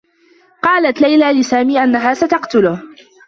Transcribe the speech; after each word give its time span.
قالت 0.63 1.01
ليلى 1.01 1.33
لسامي 1.39 1.83
أنّها 1.83 2.13
ستقتله. 2.13 2.83